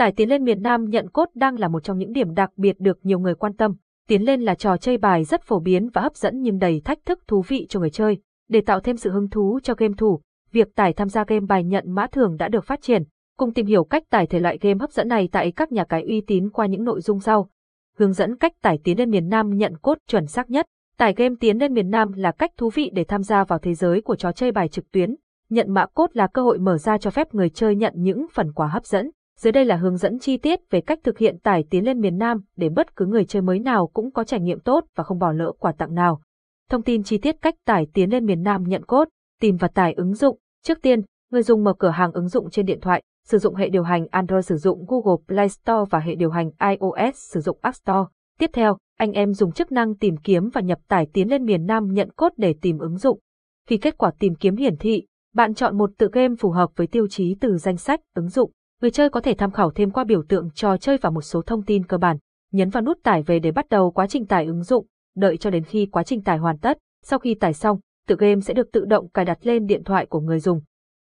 Tải 0.00 0.12
tiến 0.12 0.28
lên 0.28 0.44
miền 0.44 0.62
Nam 0.62 0.84
nhận 0.84 1.08
cốt 1.08 1.28
đang 1.34 1.58
là 1.58 1.68
một 1.68 1.84
trong 1.84 1.98
những 1.98 2.12
điểm 2.12 2.34
đặc 2.34 2.50
biệt 2.56 2.80
được 2.80 2.98
nhiều 3.02 3.18
người 3.18 3.34
quan 3.34 3.56
tâm. 3.56 3.74
Tiến 4.08 4.22
lên 4.22 4.40
là 4.40 4.54
trò 4.54 4.76
chơi 4.76 4.98
bài 4.98 5.24
rất 5.24 5.42
phổ 5.42 5.60
biến 5.60 5.88
và 5.88 6.02
hấp 6.02 6.16
dẫn 6.16 6.42
nhưng 6.42 6.58
đầy 6.58 6.82
thách 6.84 6.98
thức 7.04 7.20
thú 7.26 7.42
vị 7.48 7.66
cho 7.68 7.80
người 7.80 7.90
chơi. 7.90 8.18
Để 8.48 8.60
tạo 8.60 8.80
thêm 8.80 8.96
sự 8.96 9.10
hứng 9.10 9.30
thú 9.30 9.58
cho 9.62 9.74
game 9.74 9.94
thủ, 9.98 10.20
việc 10.52 10.74
tải 10.74 10.92
tham 10.92 11.08
gia 11.08 11.24
game 11.24 11.46
bài 11.48 11.64
nhận 11.64 11.84
mã 11.86 12.06
thưởng 12.06 12.36
đã 12.36 12.48
được 12.48 12.64
phát 12.64 12.82
triển. 12.82 13.02
Cùng 13.38 13.52
tìm 13.52 13.66
hiểu 13.66 13.84
cách 13.84 14.02
tải 14.10 14.26
thể 14.26 14.40
loại 14.40 14.58
game 14.60 14.78
hấp 14.80 14.92
dẫn 14.92 15.08
này 15.08 15.28
tại 15.32 15.52
các 15.52 15.72
nhà 15.72 15.84
cái 15.84 16.02
uy 16.02 16.20
tín 16.20 16.50
qua 16.50 16.66
những 16.66 16.84
nội 16.84 17.00
dung 17.00 17.20
sau. 17.20 17.48
Hướng 17.98 18.12
dẫn 18.12 18.36
cách 18.36 18.52
tải 18.62 18.78
tiến 18.84 18.98
lên 18.98 19.10
miền 19.10 19.28
Nam 19.28 19.56
nhận 19.56 19.76
cốt 19.78 19.98
chuẩn 20.08 20.26
xác 20.26 20.50
nhất. 20.50 20.66
Tải 20.96 21.14
game 21.16 21.34
tiến 21.40 21.58
lên 21.58 21.74
miền 21.74 21.90
Nam 21.90 22.12
là 22.12 22.32
cách 22.32 22.50
thú 22.56 22.70
vị 22.74 22.90
để 22.94 23.04
tham 23.04 23.22
gia 23.22 23.44
vào 23.44 23.58
thế 23.58 23.74
giới 23.74 24.00
của 24.00 24.16
trò 24.16 24.32
chơi 24.32 24.52
bài 24.52 24.68
trực 24.68 24.90
tuyến. 24.90 25.14
Nhận 25.50 25.74
mã 25.74 25.86
cốt 25.94 26.10
là 26.12 26.26
cơ 26.26 26.42
hội 26.42 26.58
mở 26.58 26.78
ra 26.78 26.98
cho 26.98 27.10
phép 27.10 27.34
người 27.34 27.50
chơi 27.50 27.76
nhận 27.76 27.92
những 27.96 28.26
phần 28.32 28.52
quà 28.52 28.66
hấp 28.66 28.84
dẫn. 28.84 29.10
Dưới 29.40 29.52
đây 29.52 29.64
là 29.64 29.76
hướng 29.76 29.96
dẫn 29.96 30.18
chi 30.18 30.36
tiết 30.36 30.60
về 30.70 30.80
cách 30.80 30.98
thực 31.04 31.18
hiện 31.18 31.38
tải 31.38 31.64
tiến 31.70 31.84
lên 31.84 32.00
miền 32.00 32.18
Nam 32.18 32.40
để 32.56 32.68
bất 32.68 32.96
cứ 32.96 33.06
người 33.06 33.24
chơi 33.24 33.42
mới 33.42 33.58
nào 33.58 33.86
cũng 33.86 34.12
có 34.12 34.24
trải 34.24 34.40
nghiệm 34.40 34.60
tốt 34.60 34.84
và 34.94 35.04
không 35.04 35.18
bỏ 35.18 35.32
lỡ 35.32 35.52
quà 35.58 35.72
tặng 35.72 35.94
nào. 35.94 36.20
Thông 36.70 36.82
tin 36.82 37.02
chi 37.02 37.18
tiết 37.18 37.36
cách 37.42 37.54
tải 37.66 37.86
tiến 37.94 38.10
lên 38.10 38.26
miền 38.26 38.42
Nam 38.42 38.62
nhận 38.62 38.84
cốt, 38.84 39.08
tìm 39.40 39.56
và 39.56 39.68
tải 39.68 39.92
ứng 39.92 40.14
dụng. 40.14 40.38
Trước 40.64 40.82
tiên, 40.82 41.02
người 41.30 41.42
dùng 41.42 41.64
mở 41.64 41.72
cửa 41.78 41.90
hàng 41.90 42.12
ứng 42.12 42.28
dụng 42.28 42.50
trên 42.50 42.66
điện 42.66 42.80
thoại, 42.80 43.02
sử 43.26 43.38
dụng 43.38 43.54
hệ 43.54 43.68
điều 43.68 43.82
hành 43.82 44.06
Android 44.10 44.46
sử 44.46 44.56
dụng 44.56 44.84
Google 44.88 45.22
Play 45.26 45.48
Store 45.48 45.84
và 45.90 45.98
hệ 45.98 46.14
điều 46.14 46.30
hành 46.30 46.50
iOS 46.68 47.14
sử 47.14 47.40
dụng 47.40 47.58
App 47.60 47.76
Store. 47.76 48.08
Tiếp 48.38 48.50
theo, 48.52 48.76
anh 48.98 49.12
em 49.12 49.32
dùng 49.32 49.52
chức 49.52 49.72
năng 49.72 49.94
tìm 49.94 50.16
kiếm 50.16 50.48
và 50.52 50.60
nhập 50.60 50.78
tải 50.88 51.06
tiến 51.12 51.30
lên 51.30 51.44
miền 51.44 51.66
Nam 51.66 51.88
nhận 51.92 52.10
cốt 52.16 52.32
để 52.36 52.54
tìm 52.60 52.78
ứng 52.78 52.96
dụng. 52.96 53.18
Khi 53.68 53.76
kết 53.76 53.98
quả 53.98 54.10
tìm 54.18 54.34
kiếm 54.34 54.56
hiển 54.56 54.76
thị, 54.76 55.06
bạn 55.34 55.54
chọn 55.54 55.78
một 55.78 55.90
tựa 55.98 56.08
game 56.12 56.34
phù 56.38 56.50
hợp 56.50 56.70
với 56.76 56.86
tiêu 56.86 57.06
chí 57.08 57.36
từ 57.40 57.56
danh 57.56 57.76
sách 57.76 58.00
ứng 58.14 58.28
dụng. 58.28 58.50
Người 58.80 58.90
chơi 58.90 59.10
có 59.10 59.20
thể 59.20 59.34
tham 59.34 59.50
khảo 59.50 59.70
thêm 59.70 59.90
qua 59.90 60.04
biểu 60.04 60.22
tượng 60.28 60.50
trò 60.54 60.76
chơi 60.76 60.98
và 61.00 61.10
một 61.10 61.22
số 61.22 61.42
thông 61.42 61.62
tin 61.62 61.86
cơ 61.86 61.98
bản. 61.98 62.16
Nhấn 62.52 62.70
vào 62.70 62.82
nút 62.82 62.98
tải 63.02 63.22
về 63.22 63.38
để 63.38 63.52
bắt 63.52 63.68
đầu 63.68 63.90
quá 63.90 64.06
trình 64.06 64.26
tải 64.26 64.46
ứng 64.46 64.62
dụng, 64.62 64.86
đợi 65.16 65.36
cho 65.36 65.50
đến 65.50 65.64
khi 65.64 65.86
quá 65.86 66.02
trình 66.02 66.22
tải 66.22 66.38
hoàn 66.38 66.58
tất. 66.58 66.78
Sau 67.04 67.18
khi 67.18 67.34
tải 67.34 67.52
xong, 67.52 67.78
tự 68.06 68.16
game 68.18 68.40
sẽ 68.40 68.54
được 68.54 68.72
tự 68.72 68.84
động 68.84 69.08
cài 69.08 69.24
đặt 69.24 69.38
lên 69.42 69.66
điện 69.66 69.84
thoại 69.84 70.06
của 70.06 70.20
người 70.20 70.40
dùng. 70.40 70.60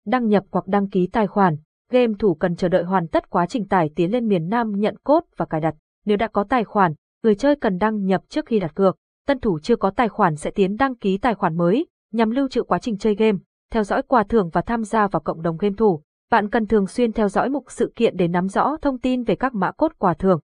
Đăng 0.06 0.28
nhập 0.28 0.44
hoặc 0.52 0.68
đăng 0.68 0.90
ký 0.90 1.08
tài 1.08 1.28
khoản, 1.28 1.56
game 1.92 2.14
thủ 2.20 2.34
cần 2.34 2.56
chờ 2.56 2.68
đợi 2.68 2.84
hoàn 2.84 3.08
tất 3.08 3.30
quá 3.30 3.46
trình 3.46 3.68
tải 3.68 3.90
tiến 3.96 4.12
lên 4.12 4.28
miền 4.28 4.50
Nam 4.50 4.72
nhận 4.80 4.96
cốt 5.04 5.24
và 5.38 5.46
cài 5.46 5.62
đặt. 5.62 5.76
Nếu 6.06 6.18
đã 6.18 6.28
có 6.28 6.44
tài 6.44 6.64
khoản, 6.64 6.94
người 7.24 7.36
chơi 7.36 7.56
cần 7.56 7.78
đăng 7.78 8.06
nhập 8.06 8.22
trước 8.30 8.46
khi 8.46 8.60
đặt 8.60 8.76
cược. 8.76 8.98
Tân 9.28 9.40
thủ 9.40 9.60
chưa 9.60 9.76
có 9.76 9.90
tài 9.90 10.10
khoản 10.10 10.36
sẽ 10.36 10.52
tiến 10.52 10.76
đăng 10.78 10.96
ký 10.96 11.18
tài 11.18 11.36
khoản 11.36 11.58
mới, 11.58 11.86
nhằm 12.12 12.30
lưu 12.32 12.48
trữ 12.48 12.64
quá 12.64 12.80
trình 12.80 12.98
chơi 12.98 13.16
game, 13.16 13.38
theo 13.72 13.84
dõi 13.84 14.02
quà 14.02 14.24
thưởng 14.24 14.50
và 14.54 14.62
tham 14.62 14.84
gia 14.84 15.08
vào 15.08 15.20
cộng 15.20 15.42
đồng 15.42 15.58
game 15.58 15.76
thủ. 15.78 16.02
Bạn 16.32 16.50
cần 16.50 16.68
thường 16.68 16.88
xuyên 16.88 17.14
theo 17.14 17.30
dõi 17.30 17.50
mục 17.50 17.66
sự 17.68 17.94
kiện 17.96 18.18
để 18.18 18.28
nắm 18.28 18.48
rõ 18.48 18.78
thông 18.82 19.00
tin 19.00 19.24
về 19.24 19.36
các 19.36 19.56
mã 19.56 19.72
cốt 19.72 19.92
quà 19.98 20.14
thưởng. 20.14 20.40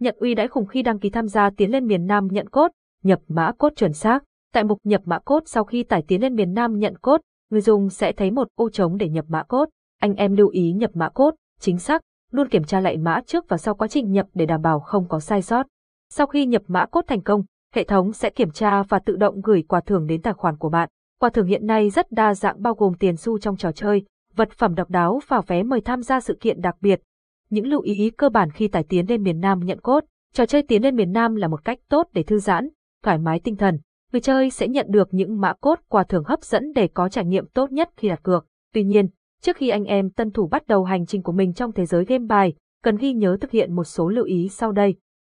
Nhận 0.00 0.16
uy 0.18 0.34
đãi 0.34 0.48
khủng 0.48 0.66
khi 0.66 0.82
đăng 0.82 0.98
ký 0.98 1.10
tham 1.10 1.28
gia 1.28 1.50
tiến 1.50 1.70
lên 1.70 1.86
miền 1.86 2.06
Nam 2.06 2.28
nhận 2.30 2.48
cốt, 2.48 2.70
nhập 3.02 3.20
mã 3.28 3.52
cốt 3.58 3.72
chuẩn 3.76 3.92
xác. 3.92 4.24
Tại 4.52 4.64
mục 4.64 4.78
nhập 4.84 5.02
mã 5.04 5.18
cốt 5.18 5.42
sau 5.46 5.64
khi 5.64 5.82
tải 5.82 6.02
tiến 6.02 6.20
lên 6.22 6.34
miền 6.34 6.54
Nam 6.54 6.78
nhận 6.78 6.98
cốt, 6.98 7.20
người 7.50 7.60
dùng 7.60 7.90
sẽ 7.90 8.12
thấy 8.12 8.30
một 8.30 8.48
ô 8.54 8.70
trống 8.70 8.96
để 8.96 9.08
nhập 9.08 9.24
mã 9.28 9.42
cốt. 9.42 9.68
Anh 10.00 10.14
em 10.14 10.36
lưu 10.36 10.48
ý 10.48 10.72
nhập 10.72 10.90
mã 10.94 11.08
cốt, 11.08 11.34
chính 11.60 11.78
xác, 11.78 12.02
luôn 12.32 12.48
kiểm 12.48 12.64
tra 12.64 12.80
lại 12.80 12.96
mã 12.96 13.20
trước 13.26 13.48
và 13.48 13.56
sau 13.56 13.74
quá 13.74 13.88
trình 13.88 14.12
nhập 14.12 14.26
để 14.34 14.46
đảm 14.46 14.62
bảo 14.62 14.80
không 14.80 15.08
có 15.08 15.20
sai 15.20 15.42
sót. 15.42 15.66
Sau 16.10 16.26
khi 16.26 16.46
nhập 16.46 16.62
mã 16.66 16.86
cốt 16.86 17.04
thành 17.06 17.22
công, 17.22 17.42
hệ 17.74 17.84
thống 17.84 18.12
sẽ 18.12 18.30
kiểm 18.30 18.50
tra 18.50 18.82
và 18.82 18.98
tự 18.98 19.16
động 19.16 19.40
gửi 19.40 19.62
quà 19.68 19.80
thưởng 19.80 20.06
đến 20.06 20.22
tài 20.22 20.34
khoản 20.34 20.56
của 20.56 20.68
bạn. 20.68 20.88
Quà 21.20 21.30
thưởng 21.30 21.46
hiện 21.46 21.66
nay 21.66 21.90
rất 21.90 22.12
đa 22.12 22.34
dạng 22.34 22.62
bao 22.62 22.74
gồm 22.74 22.94
tiền 22.94 23.16
xu 23.16 23.38
trong 23.38 23.56
trò 23.56 23.72
chơi, 23.72 24.04
vật 24.38 24.52
phẩm 24.52 24.74
độc 24.74 24.90
đáo 24.90 25.20
và 25.28 25.40
vé 25.46 25.62
mời 25.62 25.80
tham 25.80 26.02
gia 26.02 26.20
sự 26.20 26.36
kiện 26.40 26.60
đặc 26.60 26.76
biệt. 26.80 27.00
Những 27.50 27.66
lưu 27.66 27.80
ý 27.80 28.10
cơ 28.16 28.28
bản 28.28 28.50
khi 28.50 28.68
tải 28.68 28.84
tiến 28.84 29.06
lên 29.08 29.22
miền 29.22 29.40
Nam 29.40 29.60
nhận 29.64 29.80
cốt, 29.80 30.04
trò 30.32 30.46
chơi 30.46 30.62
tiến 30.62 30.82
lên 30.82 30.96
miền 30.96 31.12
Nam 31.12 31.34
là 31.34 31.48
một 31.48 31.64
cách 31.64 31.78
tốt 31.88 32.08
để 32.12 32.22
thư 32.22 32.38
giãn, 32.38 32.68
thoải 33.04 33.18
mái 33.18 33.40
tinh 33.40 33.56
thần. 33.56 33.78
Người 34.12 34.20
chơi 34.20 34.50
sẽ 34.50 34.68
nhận 34.68 34.86
được 34.88 35.08
những 35.10 35.40
mã 35.40 35.52
cốt 35.60 35.78
quà 35.88 36.04
thưởng 36.04 36.24
hấp 36.24 36.42
dẫn 36.42 36.72
để 36.74 36.88
có 36.88 37.08
trải 37.08 37.24
nghiệm 37.24 37.46
tốt 37.46 37.72
nhất 37.72 37.90
khi 37.96 38.08
đặt 38.08 38.22
cược. 38.22 38.46
Tuy 38.74 38.84
nhiên, 38.84 39.08
trước 39.40 39.56
khi 39.56 39.68
anh 39.68 39.84
em 39.84 40.10
tân 40.10 40.30
thủ 40.30 40.48
bắt 40.48 40.66
đầu 40.66 40.84
hành 40.84 41.06
trình 41.06 41.22
của 41.22 41.32
mình 41.32 41.52
trong 41.52 41.72
thế 41.72 41.86
giới 41.86 42.04
game 42.04 42.24
bài, 42.28 42.54
cần 42.82 42.96
ghi 42.96 43.12
nhớ 43.12 43.36
thực 43.40 43.50
hiện 43.50 43.76
một 43.76 43.84
số 43.84 44.08
lưu 44.08 44.24
ý 44.24 44.48
sau 44.48 44.72
đây. 44.72 44.94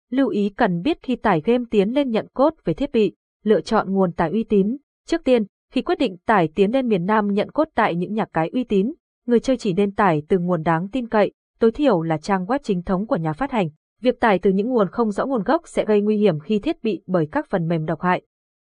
Lưu 0.09 0.27
ý 0.29 0.49
cần 0.49 0.81
biết 0.81 0.97
khi 1.03 1.15
tải 1.15 1.41
game 1.45 1.63
tiến 1.71 1.89
lên 1.89 2.09
nhận 2.09 2.27
cốt 2.33 2.53
về 2.65 2.73
thiết 2.73 2.91
bị, 2.91 3.15
lựa 3.43 3.61
chọn 3.61 3.93
nguồn 3.93 4.11
tải 4.11 4.31
uy 4.31 4.43
tín. 4.43 4.77
Trước 5.07 5.23
tiên, 5.23 5.43
khi 5.71 5.81
quyết 5.81 5.97
định 5.97 6.17
tải 6.25 6.49
tiến 6.55 6.71
lên 6.71 6.87
miền 6.87 7.05
Nam 7.05 7.27
nhận 7.27 7.51
cốt 7.51 7.67
tại 7.75 7.95
những 7.95 8.13
nhà 8.13 8.25
cái 8.33 8.49
uy 8.53 8.63
tín, 8.63 8.93
người 9.27 9.39
chơi 9.39 9.57
chỉ 9.57 9.73
nên 9.73 9.91
tải 9.91 10.23
từ 10.29 10.39
nguồn 10.39 10.63
đáng 10.63 10.89
tin 10.89 11.07
cậy, 11.07 11.31
tối 11.59 11.71
thiểu 11.71 12.01
là 12.01 12.17
trang 12.17 12.45
web 12.45 12.59
chính 12.63 12.83
thống 12.83 13.07
của 13.07 13.15
nhà 13.15 13.33
phát 13.33 13.51
hành. 13.51 13.69
Việc 14.01 14.19
tải 14.19 14.39
từ 14.39 14.51
những 14.51 14.69
nguồn 14.69 14.89
không 14.89 15.11
rõ 15.11 15.25
nguồn 15.25 15.43
gốc 15.43 15.61
sẽ 15.65 15.85
gây 15.85 16.01
nguy 16.01 16.17
hiểm 16.17 16.39
khi 16.39 16.59
thiết 16.59 16.83
bị 16.83 17.01
bởi 17.07 17.27
các 17.31 17.47
phần 17.49 17.67
mềm 17.67 17.85
độc 17.85 18.01
hại. 18.01 18.21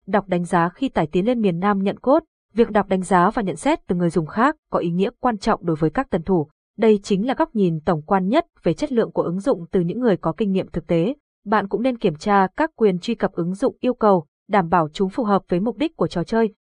Đọc 0.07 0.29
đánh 0.29 0.45
giá 0.45 0.69
khi 0.69 0.89
tải 0.89 1.07
tiến 1.07 1.27
lên 1.27 1.41
miền 1.41 1.59
Nam 1.59 1.83
nhận 1.83 1.99
cốt, 1.99 2.23
việc 2.55 2.71
đọc 2.71 2.89
đánh 2.89 3.03
giá 3.03 3.31
và 3.31 3.43
nhận 3.43 3.57
xét 3.57 3.87
từ 3.87 3.97
người 3.97 4.11
dùng 4.11 4.27
khác 4.27 4.57
có 4.71 4.79
ý 4.79 4.91
nghĩa 4.91 5.11
quan 5.21 5.39
trọng 5.39 5.67
đối 5.67 5.77
với 5.77 5.91
các 5.91 6.11
tân 6.11 6.23
thủ. 6.23 6.49
Đây 6.79 7.01
chính 7.03 7.27
là 7.27 7.35
góc 7.35 7.55
nhìn 7.55 7.81
tổng 7.81 8.03
quan 8.03 8.29
nhất 8.29 8.47
về 8.63 8.75
chất 8.75 8.93
lượng 8.93 9.13
của 9.13 9.23
ứng 9.23 9.41
dụng 9.41 9.65
từ 9.71 9.81
những 9.81 10.01
người 10.01 10.17
có 10.17 10.33
kinh 10.37 10.53
nghiệm 10.53 10.71
thực 10.71 10.87
tế. 10.87 11.15
Bạn 11.45 11.69
cũng 11.69 11.83
nên 11.83 11.99
kiểm 11.99 12.17
tra 12.17 12.47
các 12.57 12.71
quyền 12.77 12.99
truy 12.99 13.15
cập 13.15 13.33
ứng 13.33 13.55
dụng 13.55 13.77
yêu 13.81 13.95
cầu, 13.95 14.27
đảm 14.49 14.69
bảo 14.69 14.89
chúng 14.93 15.11
phù 15.11 15.25
hợp 15.25 15.43
với 15.49 15.61
mục 15.61 15.77
đích 15.77 15.97
của 15.97 16.07
trò 16.07 16.25
chơi, 16.25 16.55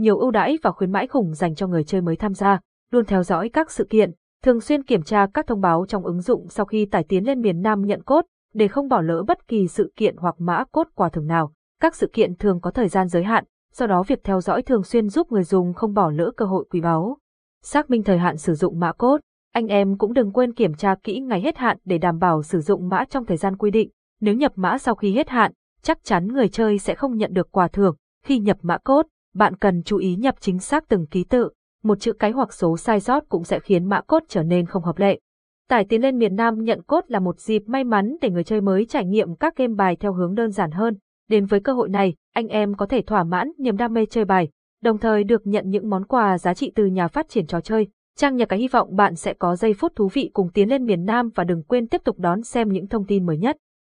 nhiều 0.00 0.18
ưu 0.18 0.30
đãi 0.30 0.58
và 0.62 0.72
khuyến 0.72 0.92
mãi 0.92 1.06
khủng 1.06 1.34
dành 1.34 1.54
cho 1.54 1.66
người 1.66 1.84
chơi 1.84 2.00
mới 2.00 2.16
tham 2.16 2.34
gia, 2.34 2.60
luôn 2.90 3.04
theo 3.04 3.22
dõi 3.22 3.48
các 3.48 3.70
sự 3.70 3.86
kiện, 3.90 4.10
thường 4.42 4.60
xuyên 4.60 4.82
kiểm 4.82 5.02
tra 5.02 5.26
các 5.34 5.46
thông 5.46 5.60
báo 5.60 5.86
trong 5.88 6.04
ứng 6.04 6.20
dụng 6.20 6.48
sau 6.48 6.66
khi 6.66 6.86
tải 6.86 7.04
tiến 7.04 7.26
lên 7.26 7.40
miền 7.40 7.62
Nam 7.62 7.86
nhận 7.86 8.02
cốt, 8.02 8.24
để 8.54 8.68
không 8.68 8.88
bỏ 8.88 9.00
lỡ 9.00 9.22
bất 9.26 9.48
kỳ 9.48 9.68
sự 9.68 9.92
kiện 9.96 10.16
hoặc 10.16 10.34
mã 10.38 10.64
cốt 10.72 10.88
quà 10.94 11.08
thưởng 11.08 11.26
nào. 11.26 11.52
Các 11.80 11.94
sự 11.94 12.10
kiện 12.12 12.36
thường 12.36 12.60
có 12.60 12.70
thời 12.70 12.88
gian 12.88 13.08
giới 13.08 13.24
hạn, 13.24 13.44
do 13.74 13.86
đó 13.86 14.02
việc 14.02 14.24
theo 14.24 14.40
dõi 14.40 14.62
thường 14.62 14.82
xuyên 14.82 15.08
giúp 15.08 15.32
người 15.32 15.42
dùng 15.42 15.74
không 15.74 15.94
bỏ 15.94 16.10
lỡ 16.10 16.30
cơ 16.36 16.44
hội 16.44 16.64
quý 16.70 16.80
báu. 16.80 17.18
Xác 17.62 17.90
minh 17.90 18.02
thời 18.02 18.18
hạn 18.18 18.36
sử 18.36 18.54
dụng 18.54 18.80
mã 18.80 18.92
cốt, 18.92 19.20
anh 19.52 19.66
em 19.66 19.98
cũng 19.98 20.12
đừng 20.12 20.32
quên 20.32 20.54
kiểm 20.54 20.74
tra 20.74 20.94
kỹ 21.02 21.20
ngày 21.20 21.40
hết 21.40 21.56
hạn 21.56 21.76
để 21.84 21.98
đảm 21.98 22.18
bảo 22.18 22.42
sử 22.42 22.60
dụng 22.60 22.88
mã 22.88 23.04
trong 23.04 23.26
thời 23.26 23.36
gian 23.36 23.56
quy 23.56 23.70
định. 23.70 23.90
Nếu 24.20 24.34
nhập 24.34 24.52
mã 24.56 24.78
sau 24.78 24.94
khi 24.94 25.14
hết 25.14 25.28
hạn, 25.28 25.52
chắc 25.82 26.04
chắn 26.04 26.28
người 26.28 26.48
chơi 26.48 26.78
sẽ 26.78 26.94
không 26.94 27.16
nhận 27.16 27.32
được 27.32 27.52
quà 27.52 27.68
thưởng. 27.68 27.96
Khi 28.24 28.38
nhập 28.38 28.56
mã 28.62 28.78
cốt, 28.78 29.06
bạn 29.34 29.56
cần 29.56 29.82
chú 29.82 29.96
ý 29.96 30.16
nhập 30.16 30.34
chính 30.40 30.58
xác 30.58 30.88
từng 30.88 31.06
ký 31.06 31.24
tự, 31.24 31.50
một 31.82 32.00
chữ 32.00 32.12
cái 32.12 32.30
hoặc 32.30 32.52
số 32.52 32.76
sai 32.76 33.00
sót 33.00 33.28
cũng 33.28 33.44
sẽ 33.44 33.60
khiến 33.60 33.84
mã 33.84 34.00
cốt 34.00 34.22
trở 34.28 34.42
nên 34.42 34.66
không 34.66 34.82
hợp 34.82 34.98
lệ. 34.98 35.20
Tải 35.68 35.84
tiến 35.84 36.02
lên 36.02 36.18
miền 36.18 36.36
Nam 36.36 36.64
nhận 36.64 36.82
cốt 36.82 37.04
là 37.08 37.20
một 37.20 37.40
dịp 37.40 37.62
may 37.66 37.84
mắn 37.84 38.16
để 38.20 38.30
người 38.30 38.44
chơi 38.44 38.60
mới 38.60 38.86
trải 38.86 39.04
nghiệm 39.04 39.34
các 39.34 39.56
game 39.56 39.74
bài 39.74 39.96
theo 39.96 40.12
hướng 40.12 40.34
đơn 40.34 40.50
giản 40.50 40.70
hơn. 40.70 40.96
Đến 41.28 41.46
với 41.46 41.60
cơ 41.60 41.72
hội 41.72 41.88
này, 41.88 42.14
anh 42.34 42.48
em 42.48 42.74
có 42.74 42.86
thể 42.86 43.02
thỏa 43.02 43.24
mãn 43.24 43.52
niềm 43.58 43.76
đam 43.76 43.92
mê 43.92 44.06
chơi 44.06 44.24
bài, 44.24 44.48
đồng 44.82 44.98
thời 44.98 45.24
được 45.24 45.46
nhận 45.46 45.70
những 45.70 45.90
món 45.90 46.04
quà 46.04 46.38
giá 46.38 46.54
trị 46.54 46.72
từ 46.74 46.86
nhà 46.86 47.08
phát 47.08 47.28
triển 47.28 47.46
trò 47.46 47.60
chơi. 47.60 47.88
Trang 48.16 48.36
nhà 48.36 48.44
cái 48.44 48.58
hy 48.58 48.68
vọng 48.68 48.96
bạn 48.96 49.14
sẽ 49.14 49.34
có 49.34 49.56
giây 49.56 49.74
phút 49.74 49.92
thú 49.96 50.08
vị 50.12 50.30
cùng 50.32 50.50
tiến 50.54 50.68
lên 50.68 50.84
miền 50.84 51.04
Nam 51.04 51.30
và 51.34 51.44
đừng 51.44 51.62
quên 51.62 51.86
tiếp 51.86 52.00
tục 52.04 52.18
đón 52.18 52.42
xem 52.42 52.68
những 52.68 52.86
thông 52.86 53.06
tin 53.06 53.26
mới 53.26 53.38
nhất. 53.38 53.56